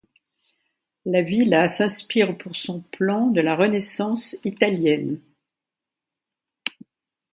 La 1.05 1.21
villa 1.21 1.69
s'inspire 1.69 2.35
pour 2.35 2.55
son 2.55 2.79
plan 2.81 3.27
de 3.27 3.39
la 3.39 3.55
Renaissance 3.55 4.35
italienne. 4.43 5.21